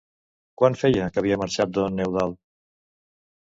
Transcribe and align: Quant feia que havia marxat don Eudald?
Quant 0.61 0.77
feia 0.83 1.11
que 1.11 1.21
havia 1.23 1.39
marxat 1.43 1.77
don 1.77 2.03
Eudald? 2.09 2.43